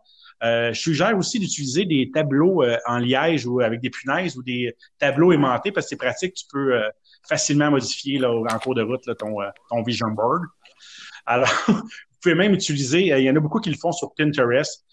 [0.43, 4.43] Euh, je suggère aussi d'utiliser des tableaux euh, en liège ou avec des punaises ou
[4.43, 6.33] des tableaux aimantés parce que c'est pratique.
[6.33, 6.81] Tu peux
[7.27, 9.35] facilement modifier en cours de route ton,
[9.69, 10.43] ton vision board.
[11.25, 11.83] Alors, vous
[12.21, 14.85] pouvez même utiliser, il y en a beaucoup qui le font sur Pinterest.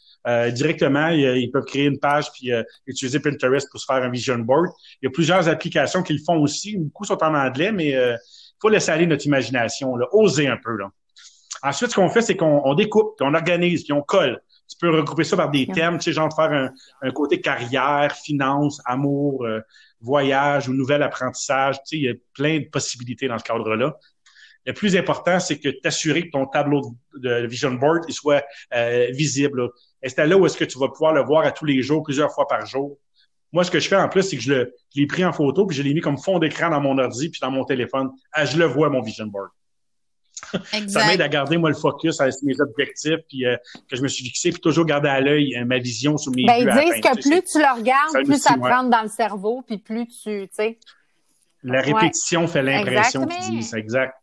[0.53, 2.51] Directement, ils, peuvent créer une page puis
[2.87, 4.71] utiliser Pinterest pour se faire un vision board.
[5.01, 6.77] Il y a plusieurs applications qui le font aussi.
[6.77, 8.19] Beaucoup sont en anglais, mais il
[8.61, 10.77] faut laisser aller notre imagination, là, oser un peu.
[10.77, 10.91] Là.
[11.63, 15.25] Ensuite, ce qu'on fait, c'est qu'on découpe, on organise, puis on colle tu peux regrouper
[15.25, 16.71] ça par des thèmes, tu sais, genre faire un,
[17.03, 19.61] un côté carrière, finance, amour, euh,
[20.01, 21.77] voyage ou nouvel apprentissage.
[21.79, 23.97] Tu sais, il y a plein de possibilités dans ce cadre-là.
[24.67, 26.83] Le plus important, c'est que t'assurer que ton tableau
[27.15, 28.45] de vision board il soit
[28.75, 29.71] euh, visible.
[30.03, 32.03] Et c'est là où est-ce que tu vas pouvoir le voir à tous les jours,
[32.03, 32.99] plusieurs fois par jour.
[33.53, 35.77] Moi, ce que je fais en plus, c'est que je l'ai pris en photo, puis
[35.77, 38.11] je l'ai mis comme fond d'écran dans mon ordi, puis dans mon téléphone.
[38.33, 39.51] Ah, je le vois, mon vision board.
[40.89, 43.57] ça m'aide à garder, moi, le focus à mes objectifs, puis euh,
[43.89, 46.45] que je me suis fixé, puis toujours garder à l'œil euh, ma vision sur mes
[46.45, 49.63] ben, Ils disent que plus tu le regardes, plus ça te rentre dans le cerveau,
[49.67, 50.79] puis plus tu, tu sais.
[51.63, 54.15] La répétition fait l'impression qu'ils disent, exact.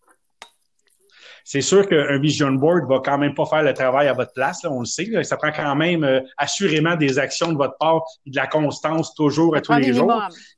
[1.50, 4.64] C'est sûr qu'un vision board va quand même pas faire le travail à votre place,
[4.64, 5.24] là, on le sait.
[5.24, 9.16] Ça prend quand même euh, assurément des actions de votre part et de la constance
[9.16, 10.12] toujours à tous les jours.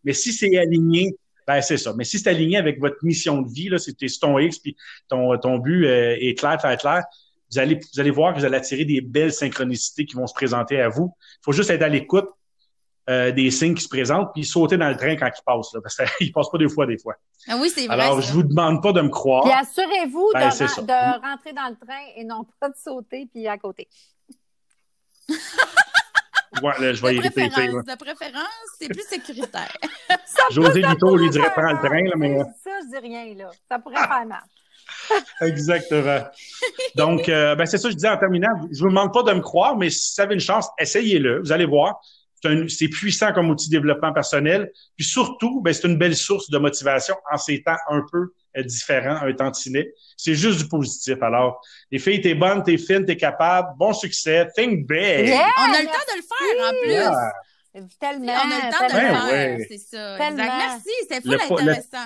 [0.04, 1.94] Mais si c'est aligné ben, c'est ça.
[1.96, 4.76] Mais si c'est aligné avec votre mission de vie, là, c'est ton X, puis
[5.08, 7.04] ton, ton but euh, est clair, faire clair,
[7.52, 10.34] vous allez, vous allez voir que vous allez attirer des belles synchronicités qui vont se
[10.34, 11.14] présenter à vous.
[11.20, 12.30] Il faut juste être à l'écoute
[13.10, 15.82] euh, des signes qui se présentent, puis sauter dans le train quand il passe, là,
[15.82, 17.16] parce qu'il passe pas deux fois, des fois.
[17.48, 18.00] Ah oui, c'est vrai.
[18.00, 19.44] Alors, je vous demande pas de me croire.
[19.44, 23.48] Puis assurez-vous ben, de, de rentrer dans le train et non pas de sauter puis
[23.48, 23.88] à côté.
[26.64, 27.68] Ouais, je vais y répéter.
[27.68, 28.48] De préférence,
[28.80, 29.72] c'est plus sécuritaire.
[30.52, 32.40] José Lito lui dirait prendre le train, là, mais.
[32.64, 33.52] Ça, je dis rien, là.
[33.70, 34.42] Ça pourrait faire mal.
[35.42, 36.24] Exactement.
[36.96, 38.50] Donc, euh, ben, c'est ça que je disais en terminant.
[38.72, 41.40] Je vous demande pas de me croire, mais si vous avez une chance, essayez-le.
[41.40, 42.02] Vous allez voir.
[42.68, 44.72] C'est puissant comme outil de développement personnel.
[44.96, 48.64] Puis surtout, ben, c'est une belle source de motivation en ces temps un peu euh,
[48.64, 49.92] différents, un tantinet.
[50.18, 51.22] C'est juste du positif.
[51.22, 53.70] Alors, les filles, t'es bonne, t'es fine, t'es capable.
[53.78, 54.48] Bon succès.
[54.56, 55.32] Think big.
[55.32, 57.90] On a le temps de le faire en plus.
[58.00, 58.34] Tellement.
[58.34, 60.32] on a le temps de le ben faire, c'est ça.
[60.32, 62.06] Merci, c'était fou intéressant.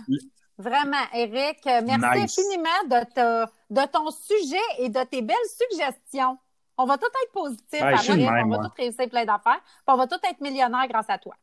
[0.57, 6.37] Vraiment, Eric, merci infiniment de, de ton sujet et de tes belles suggestions.
[6.83, 10.19] On va tout être positif, ben, on va tout réussir plein d'affaires, on va tout
[10.29, 11.33] être millionnaire grâce à toi.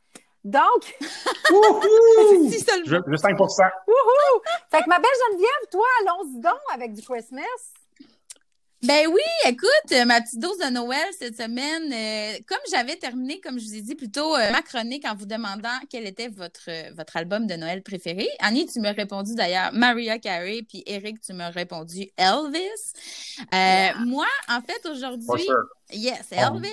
[0.44, 2.84] Donc, si seulement.
[2.84, 4.42] Je, 5 Wouhou!
[4.70, 7.40] Fait que ma belle Geneviève, toi, allons-y donc avec du Christmas.
[8.82, 13.58] Ben oui, écoute, ma petite dose de Noël cette semaine, euh, comme j'avais terminé, comme
[13.58, 16.70] je vous ai dit plus tôt, euh, ma chronique en vous demandant quel était votre
[16.96, 18.26] votre album de Noël préféré.
[18.38, 22.94] Annie, tu m'as répondu d'ailleurs Maria Carey, puis Eric, tu m'as répondu Elvis.
[23.52, 25.46] Euh, moi, en fait, aujourd'hui,
[25.92, 26.70] yes, Elvis.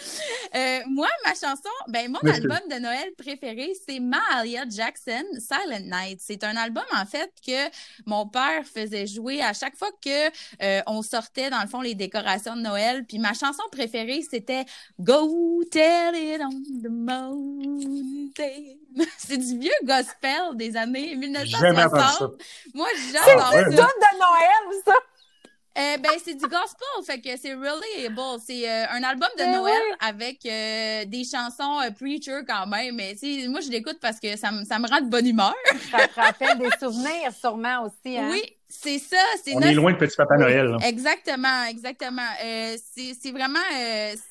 [0.52, 6.18] Euh, moi, ma chanson, ben mon album de Noël préféré, c'est Mahalia Jackson, Silent Night.
[6.20, 7.70] C'est un album en fait que
[8.04, 10.28] mon père faisait jouer à chaque fois que
[10.60, 13.04] euh, on sortait dans le fond les décorations de Noël.
[13.06, 14.64] Puis ma chanson préférée, c'était
[14.98, 18.80] Go Tell It on the Mountain.
[19.18, 22.32] c'est du vieux gospel des années 1960.
[22.74, 23.50] Moi, j'adore ça.
[23.52, 24.94] C'est du de Noël, ça.
[25.78, 28.42] Euh, ben, c'est du gospel, fait que c'est relatable.
[28.44, 32.96] C'est euh, un album de ben Noël avec euh, des chansons preacher quand même.
[32.96, 33.16] Mais
[33.48, 35.54] moi, je l'écoute parce que ça, ça me rend de bonne humeur.
[35.92, 38.18] ça te rappelle des souvenirs, sûrement aussi.
[38.18, 38.30] Hein?
[38.32, 39.16] Oui, c'est ça.
[39.54, 40.76] On est loin de Petit Papa Noël.
[40.84, 42.28] Exactement, exactement.
[42.40, 43.60] c'est vraiment,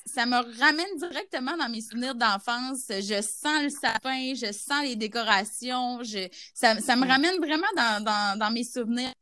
[0.05, 2.83] ça me ramène directement dans mes souvenirs d'enfance.
[2.89, 6.03] Je sens le sapin, je sens les décorations.
[6.03, 9.13] Je, ça, ça me ramène vraiment dans, dans, dans mes souvenirs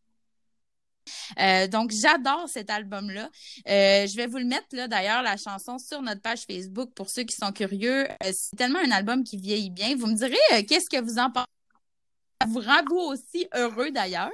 [1.40, 3.30] euh, donc, j'adore cet album-là.
[3.68, 7.10] Euh, je vais vous le mettre, là, d'ailleurs, la chanson sur notre page Facebook pour
[7.10, 8.08] ceux qui sont curieux.
[8.10, 9.96] Euh, c'est tellement un album qui vieillit bien.
[9.96, 11.46] Vous me direz, qu'est-ce que vous en pensez?
[12.40, 14.30] Ça vous rend vous aussi heureux d'ailleurs.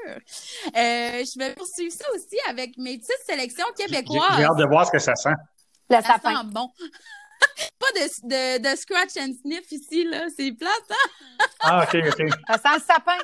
[0.75, 4.35] je vais poursuivre ça aussi avec mes petites sélections québécoises.
[4.37, 5.29] J'ai hâte de voir ce que ça sent.
[5.89, 6.43] Le ça sapin.
[6.43, 6.69] bon.
[7.79, 10.25] Pas de, de, de, scratch and sniff ici, là.
[10.35, 11.45] C'est plate, hein?
[11.61, 12.29] ah, OK, OK.
[12.47, 13.17] Ça sent le sapin.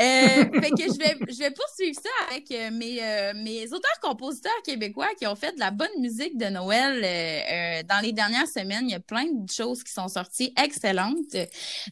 [0.00, 4.62] Euh, fait que je vais, je vais poursuivre ça avec euh, mes, euh, mes auteurs-compositeurs
[4.64, 8.88] québécois qui ont fait de la bonne musique de Noël dans les dernières semaines.
[8.88, 11.36] Il y a plein de choses qui sont sorties excellentes.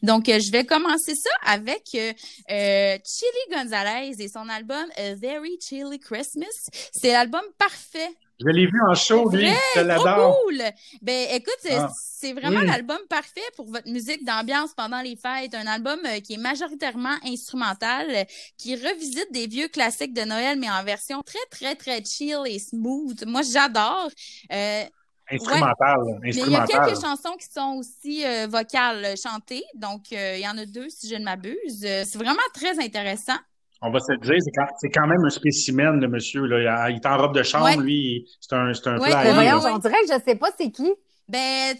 [0.01, 6.69] Donc, je vais commencer ça avec Chili Gonzalez et son album A Very Chilly Christmas.
[6.91, 8.09] C'est l'album parfait
[8.43, 9.49] je l'ai vu en show, lui.
[9.75, 10.37] Je l'adore.
[10.43, 10.61] cool!
[11.01, 11.89] Ben, écoute, ah.
[11.95, 15.53] c'est vraiment l'album parfait pour votre musique d'ambiance pendant les fêtes.
[15.53, 18.25] Un album euh, qui est majoritairement instrumental,
[18.57, 22.59] qui revisite des vieux classiques de Noël, mais en version très, très, très chill et
[22.59, 23.25] smooth.
[23.25, 24.09] Moi, j'adore.
[24.51, 24.83] Euh,
[25.31, 29.63] instrumental, Mais il y a quelques chansons qui sont aussi euh, vocales, chantées.
[29.75, 31.79] Donc, il y en a deux, si je ne m'abuse.
[31.81, 33.37] c'est vraiment très intéressant
[33.81, 34.35] on va se le dire,
[34.79, 36.45] c'est quand, même un spécimen, le monsieur.
[36.45, 36.89] Là.
[36.89, 38.27] Il est en robe de chambre, lui.
[38.39, 40.93] C'est un, c'est un ouais, voyons, on dirait que je sais pas c'est qui.
[41.27, 41.75] Ben,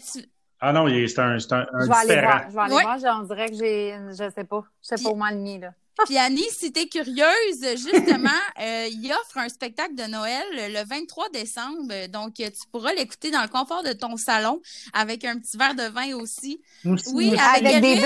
[0.60, 2.44] Ah non, c'est un, c'est un, Je vais aller voir.
[2.48, 3.20] Je vais aller voir.
[3.20, 3.94] On dirait que j'ai...
[4.10, 4.64] Je sais pas.
[4.82, 5.72] Je sais pas où m'aligner, là.
[6.06, 11.28] Puis Annie, si t'es curieuse, justement, euh, il offre un spectacle de Noël le 23
[11.30, 12.06] décembre.
[12.08, 14.60] Donc, tu pourras l'écouter dans le confort de ton salon
[14.92, 16.60] avec un petit verre de vin aussi.
[16.84, 18.04] Oui, avec, des bulles.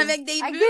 [0.00, 0.42] Avec des bulles.
[0.42, 0.62] Avec des bulles,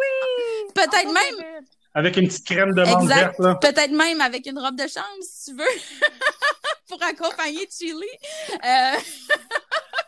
[0.00, 0.72] oui.
[0.74, 1.64] Peut-être même.
[1.94, 3.54] Avec une petite crème de menthe verte, là.
[3.54, 5.64] Peut-être même avec une robe de chambre, si tu veux,
[6.88, 8.08] pour accompagner Chili.
[8.64, 8.96] Euh...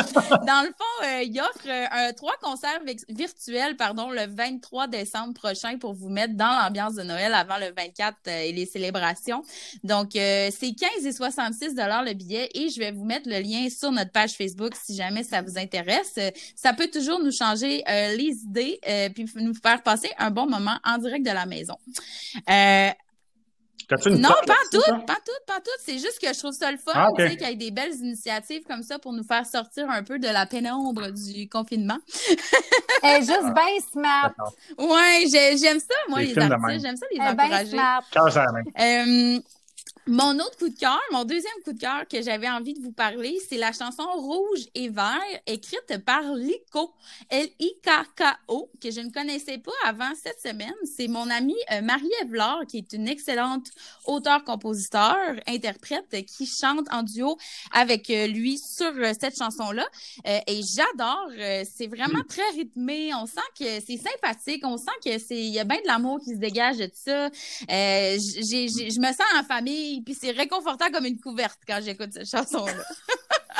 [0.46, 5.78] Dans le fond, euh, il offre euh, trois concerts virtuels pardon, le 23 décembre prochain
[5.78, 9.42] pour vous mettre dans l'ambiance de Noël avant le 24 euh, et les célébrations.
[9.84, 13.68] Donc, c'est 15 et 66 dollars le billet et je vais vous mettre le lien
[13.70, 16.18] sur notre page Facebook si jamais ça vous intéresse.
[16.54, 18.80] ça peut toujours nous changer les idées
[19.14, 21.76] puis nous faire passer un bon moment en direct de la maison
[23.90, 25.70] non, pas tout, pas tout, pas tout.
[25.84, 28.62] C'est juste que je trouve ça le fun, ah, qu'il y ait des belles initiatives
[28.66, 31.98] comme ça pour nous faire sortir un peu de la pénombre du confinement.
[33.02, 34.32] Elle est juste bien smart.
[34.78, 36.82] Ouais, j'aime ça, moi, les, artistes.
[36.82, 37.76] J'aime ça les encourager.
[38.78, 39.40] Euh,
[40.06, 42.92] mon autre coup de cœur, mon deuxième coup de cœur que j'avais envie de vous
[42.92, 46.92] parler, c'est la chanson Rouge et Vert, écrite par Lico,
[47.28, 50.72] L-I-K-K-O, que je ne connaissais pas avant cette semaine.
[50.96, 52.30] C'est mon amie euh, Marie-Ève
[52.68, 53.66] qui est une excellente
[54.06, 57.36] auteure-compositeur, interprète, qui chante en duo
[57.72, 59.86] avec euh, lui sur euh, cette chanson-là.
[60.24, 61.28] et j'adore,
[61.64, 63.12] c'est vraiment très rythmé.
[63.14, 66.30] On sent que c'est sympathique, on sent que c'est, y a bien de l'amour qui
[66.30, 67.28] se dégage de ça.
[67.68, 72.72] je me sens en famille puis c'est réconfortant comme une couverte quand j'écoute cette chanson-là.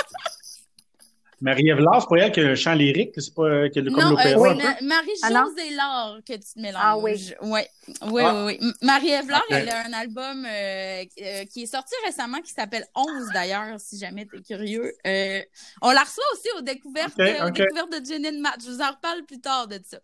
[1.43, 4.51] Marie-Ève Laure, c'est pas elle qui a un chant lyrique, c'est pas comme l'opéra?
[4.51, 6.83] Euh, Marie-Josée ah, que tu te mélanges.
[6.85, 7.33] Ah oui.
[7.41, 7.67] Ouais.
[8.03, 8.45] Oui, ah.
[8.45, 8.73] oui, oui.
[8.83, 13.31] Marie-Ève Laure, elle a un album euh, euh, qui est sorti récemment qui s'appelle 11
[13.33, 14.93] d'ailleurs, si jamais tu es curieux.
[15.07, 15.41] Euh,
[15.81, 18.63] on la reçoit aussi aux découvertes, okay, aux découvertes de Jenny Matt.
[18.63, 19.99] Je vous en reparle plus tard de ça.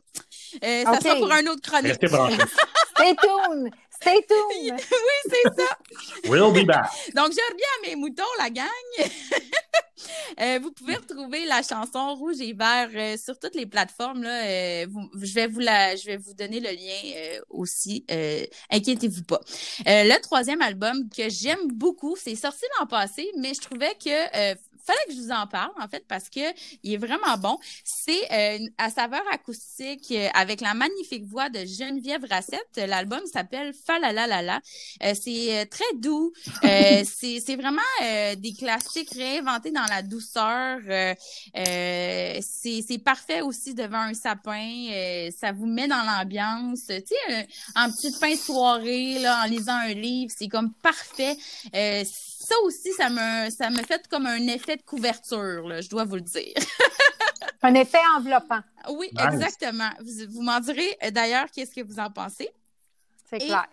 [0.63, 1.89] Ça sera pour un autre chronique.
[1.89, 2.37] Restez branchés.
[2.97, 3.71] Stay tuned!
[4.01, 4.81] Stay tuned!
[4.91, 5.79] oui, c'est ça.
[6.29, 6.91] We'll be back.
[7.15, 8.67] Donc, je reviens à mes moutons, la gang.
[10.41, 14.23] Euh, vous pouvez retrouver la chanson Rouge et Vert euh, sur toutes les plateformes.
[14.23, 14.87] Là, euh,
[15.21, 18.05] je, vais vous la, je vais vous donner le lien aussi.
[18.71, 19.41] inquiétez-vous pas.
[19.87, 24.57] le troisième album que j'aime beaucoup, c'est sorti l'an passé, mais je trouvais que
[24.87, 26.41] fallait que je vous en parle, en fait, parce que
[26.83, 27.59] il est vraiment bon.
[27.85, 32.77] C'est euh, à saveur acoustique euh, avec la magnifique voix de Geneviève Rassette.
[32.77, 34.61] L'album s'appelle Falalalala.
[35.03, 36.33] Euh, c'est euh, très doux.
[36.65, 37.83] Euh, c'est vraiment
[38.37, 40.81] des classiques réinventés dans la douceur.
[41.55, 45.31] c'est parfait aussi devant un sapin.
[45.39, 46.87] ça vous met dans l'ambiance.
[46.87, 51.37] Tu sais, en petite fin de soirée, là, en lisant un livre, c'est comme parfait
[52.47, 56.05] ça aussi, ça me, ça me fait comme un effet de couverture, là, je dois
[56.05, 56.55] vous le dire.
[57.63, 58.61] un effet enveloppant.
[58.91, 59.91] Oui, exactement.
[60.29, 62.49] Vous, m'en direz euh, d'ailleurs qu'est-ce que vous en pensez?
[63.29, 63.67] C'est clair.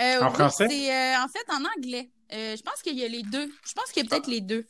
[0.00, 0.66] Euh, en français?
[0.68, 2.10] C'est euh, en fait en anglais.
[2.30, 3.48] je pense qu'il y a les deux.
[3.66, 4.66] Je pense qu'il y a peut-être les deux.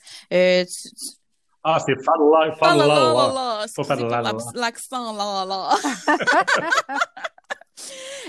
[1.62, 4.32] Ah, c'est fadla, fadla, fadla.
[4.54, 5.76] L'accent là, là.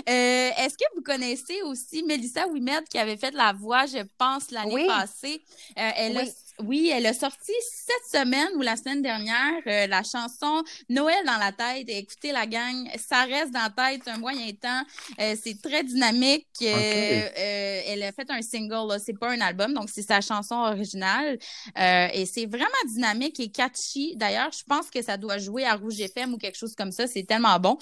[0.08, 4.50] Euh, est-ce que vous connaissez aussi Melissa Wimed qui avait fait la voix, je pense,
[4.50, 5.42] l'année passée?
[5.78, 6.28] Euh, elle oui.
[6.28, 11.24] A, oui, elle a sorti cette semaine ou la semaine dernière euh, la chanson Noël
[11.24, 11.88] dans la tête.
[11.88, 14.82] écoutez la gang, ça reste dans la tête un moyen temps.
[15.18, 16.46] c'est très dynamique.
[16.60, 21.38] elle a fait un single, c'est pas un album, donc c'est sa chanson originale.
[21.76, 24.14] et c'est vraiment dynamique et catchy.
[24.16, 27.06] D'ailleurs, je pense que ça doit jouer à Rouge FM ou quelque chose comme ça.
[27.06, 27.78] C'est tellement bon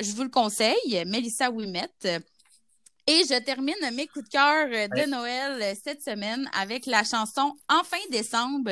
[0.00, 1.90] je vous le conseille, Melissa Wimet.
[3.06, 7.02] Et je termine mes coups de cœur euh, de Noël euh, cette semaine avec la
[7.02, 8.70] chanson Enfin décembre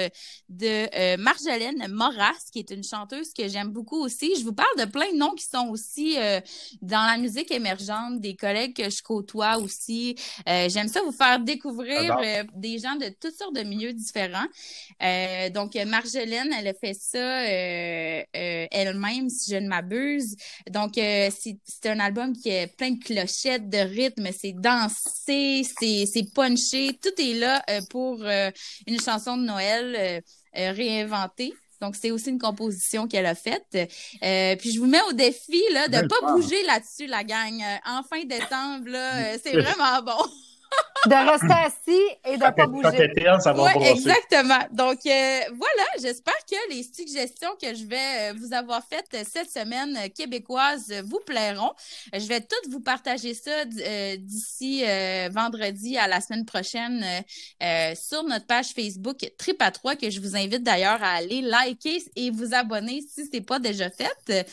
[0.49, 4.35] de euh, Marjolaine Moras, qui est une chanteuse que j'aime beaucoup aussi.
[4.39, 6.17] Je vous parle de plein de noms qui sont aussi
[6.83, 10.17] dans la musique émergente, des collègues que je côtoie aussi.
[10.47, 12.17] j'aime ça vous faire découvrir
[12.55, 14.47] des gens de toutes sortes de milieux différents.
[15.53, 17.43] donc, Marjolaine, elle a fait ça
[18.33, 20.37] elle-même, si je ne m'abuse.
[20.71, 23.79] Donc, c'est un album qui est plein de clochettes, de
[24.29, 25.63] rythme, c'est dansé,
[26.07, 26.99] c'est punché.
[27.03, 28.51] Tout est là euh, pour euh,
[28.87, 30.23] une chanson de Noël
[30.57, 31.55] euh, réinventée.
[31.81, 33.67] Donc, c'est aussi une composition qu'elle a faite.
[33.71, 37.63] puis, je vous mets au défi là, de ne pas bouger là-dessus, la gang.
[37.87, 38.91] en fin décembre,
[39.43, 40.48] c'est vraiment bon
[41.07, 43.41] de rester assis et de ne pas bouger.
[43.41, 44.59] ça va ouais, exactement.
[44.73, 49.51] Donc, euh, voilà, j'espère que les suggestions que je vais euh, vous avoir faites cette
[49.51, 51.73] semaine euh, québécoise vous plairont.
[52.13, 54.85] Je vais toutes vous partager ça d'ici
[55.31, 57.05] vendredi à la semaine prochaine
[57.95, 62.03] sur notre page Facebook Trip à 3 que je vous invite d'ailleurs à aller liker
[62.17, 64.47] et vous abonner si ce n'est pas déjà fait.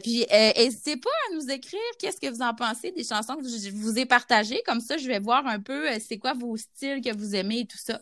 [0.00, 3.70] puis, n'hésitez pas à nous écrire qu'est-ce que vous en pensez des chansons que je
[3.70, 4.62] vous ai partagées.
[4.66, 7.60] Comme ça, je vais voir un peu euh, c'est quoi vos styles que vous aimez
[7.60, 8.00] et tout ça.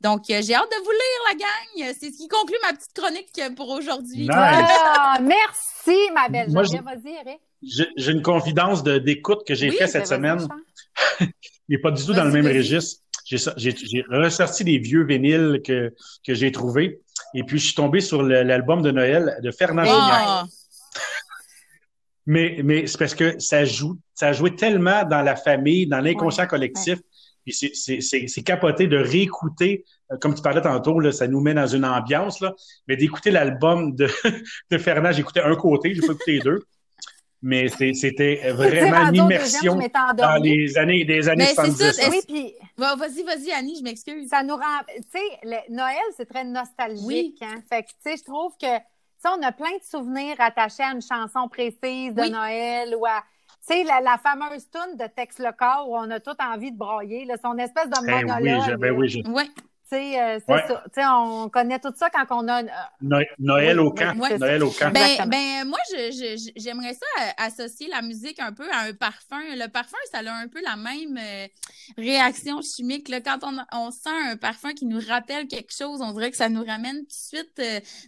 [0.00, 1.94] Donc, euh, j'ai hâte de vous lire, la gang.
[1.98, 4.28] C'est ce qui conclut ma petite chronique pour aujourd'hui.
[4.30, 6.50] Ah, merci, ma belle.
[6.50, 7.40] Vas-y, Eric.
[7.62, 10.46] J'ai une confidence d'écoute que j'ai fait cette semaine.
[11.20, 13.00] Il n'est pas du tout dans le même registre.
[13.24, 15.94] J'ai ressorti des vieux vinyles que,
[16.26, 17.00] que j'ai trouvés.
[17.34, 20.48] Et puis, je suis tombé sur l'album de Noël de Fernand oh.
[22.26, 26.00] Mais, mais c'est parce que ça joue, ça a joué tellement dans la famille, dans
[26.00, 26.98] l'inconscient collectif.
[27.44, 31.66] Puis c'est capoté de réécouter, euh, comme tu parlais tantôt, là, ça nous met dans
[31.66, 32.54] une ambiance, là,
[32.86, 34.08] mais d'écouter l'album de,
[34.70, 36.60] de Fernand, j'écoutais un côté, j'ai pas écouté les deux.
[37.44, 39.76] Mais c'était vraiment une immersion
[40.16, 41.92] dans les années, des années 70.
[41.92, 42.54] Ça, oui, puis...
[42.76, 44.28] Vas-y, vas-y, Annie, je m'excuse.
[44.28, 44.78] Ça nous rend...
[44.94, 47.42] Tu sais, Noël, c'est très nostalgique.
[47.42, 47.60] Hein?
[47.68, 48.68] Fait que, tu sais, je trouve que
[49.28, 53.22] on a plein de souvenirs attachés à une chanson précise de Noël ou à
[53.66, 56.76] tu sais, la, fameuse tune de Tex Le Corps où on a tout envie de
[56.76, 58.76] broyer, là, son espèce de ben monologue.
[58.80, 59.50] Ben oui, oui, oui.
[59.92, 60.84] Euh, ça.
[60.94, 62.62] Sais, on connaît tout ça quand on a.
[62.62, 64.14] Euh, Noël, au camp.
[64.14, 64.92] Noël au camp.
[64.92, 65.78] Ben, ben moi,
[66.56, 69.40] j'aimerais ça euh, associer la musique un peu à un parfum.
[69.54, 71.18] Le parfum, ça a un peu la même
[71.98, 73.08] réaction chimique.
[73.08, 73.20] Là.
[73.20, 76.48] Quand on, on, sent un parfum qui nous rappelle quelque chose, on dirait que ça
[76.48, 77.62] nous ramène tout de suite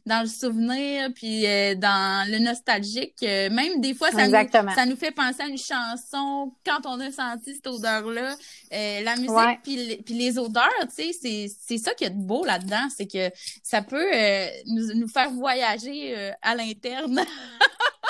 [0.06, 1.42] dans le souvenir, puis
[1.76, 3.20] dans le nostalgique.
[3.22, 7.10] même des fois, ça nous, ça nous fait penser à une chanson quand on a
[7.10, 8.34] senti cette odeur-là.
[8.70, 12.88] la musique, puis, puis les odeurs, tu sais, c'est c'est ça qui est beau là-dedans,
[12.94, 17.20] c'est que ça peut euh, nous, faire voyager euh, à l'interne.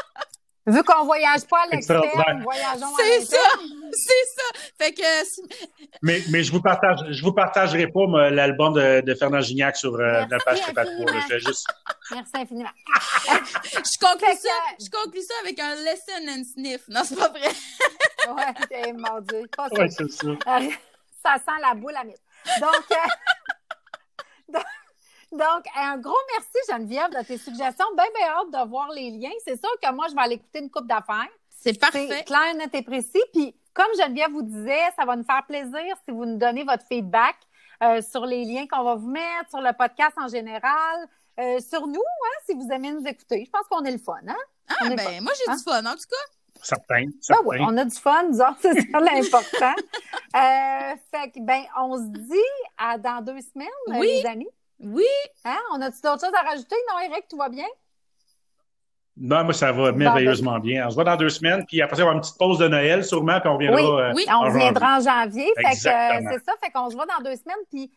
[0.66, 3.36] Vu qu'on voyage pas à l'externe, voyageons à C'est ça,
[3.92, 4.60] c'est ça.
[4.78, 5.02] Fait que.
[6.00, 9.94] Mais, mais je vous partage, je vous partagerai pas l'album de, de, Fernand Gignac sur
[9.94, 11.04] euh, la page Patrouille.
[11.28, 11.66] Je juste.
[12.10, 12.70] Merci infiniment.
[13.26, 14.48] je conclue ça,
[14.80, 16.88] je conclue ça avec un lesson and sniff.
[16.88, 17.40] Non, c'est pas vrai.
[18.28, 19.42] ouais, mon Dieu.
[19.54, 20.28] Pas ouais, c'est ça.
[20.46, 22.22] ça sent la boule à mythe.
[22.58, 22.98] Donc.
[25.32, 27.86] Donc, un gros merci, Geneviève, de tes suggestions.
[27.96, 29.32] Bien, bien hâte de voir les liens.
[29.44, 31.28] C'est sûr que moi, je vais aller écouter une coupe d'affaires.
[31.48, 32.06] C'est parfait.
[32.08, 33.22] C'est clair, net et précis.
[33.32, 36.84] Puis, comme Geneviève vous disait, ça va nous faire plaisir si vous nous donnez votre
[36.86, 37.36] feedback
[37.82, 41.08] euh, sur les liens qu'on va vous mettre, sur le podcast en général,
[41.40, 43.44] euh, sur nous, hein, si vous aimez nous écouter.
[43.44, 44.36] Je pense qu'on est le fun, hein?
[44.68, 45.62] Ah, ben, moi, j'ai du hein?
[45.62, 46.32] fun, en tout cas.
[46.64, 47.42] Certain, certain.
[47.44, 49.74] Ah oui, on a du fun, disons, c'est ça l'important.
[50.34, 54.48] euh, fait que, ben, on se dit à dans deux semaines, les amis.
[54.80, 55.04] Oui.
[55.44, 55.58] Hein?
[55.72, 56.76] On a-tu d'autres choses à rajouter?
[56.90, 57.66] Non, Eric, tout va bien?
[59.16, 60.86] Non, moi, ça va merveilleusement bien.
[60.86, 62.58] On se voit dans deux semaines, puis après, ça, on va avoir une petite pause
[62.58, 63.80] de Noël, sûrement, puis on viendra.
[63.80, 64.24] Oui, euh, oui.
[64.28, 65.52] on viendra en janvier.
[65.56, 67.92] Fait que euh, c'est ça, fait qu'on se voit dans deux semaines, puis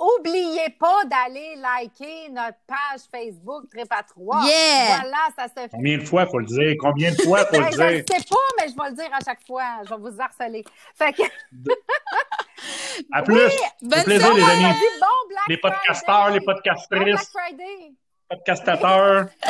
[0.00, 4.44] Oubliez pas d'aller liker notre page Facebook Trip à 3.
[4.46, 5.02] Yeah!
[5.02, 5.68] Voilà, ça se fait.
[5.70, 6.74] Combien de fois faut le dire?
[6.80, 7.76] Combien de fois faut le dire?
[7.76, 9.82] Je ne sais pas, mais je vais le dire à chaque fois.
[9.84, 10.64] Je vais vous harceler.
[10.94, 11.22] Fait que...
[13.12, 13.44] à plus!
[13.44, 14.74] Oui, bonne plaisir, les amis.
[15.00, 16.98] Bon Black les podcasteurs, les podcastrices.
[16.98, 17.92] Bon Black Friday.
[18.30, 19.26] Podcastateurs.